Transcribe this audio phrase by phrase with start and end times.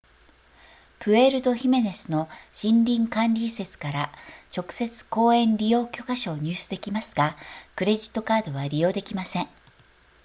[0.97, 2.27] プエルトヒメネスの
[2.63, 4.11] 森林管理移設から
[4.51, 7.37] 直接公園利用許可証を入手できますが
[7.75, 9.47] クレジットカードは利用できません